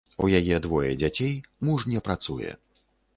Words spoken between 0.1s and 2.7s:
У яе двое дзяцей, муж не працуе.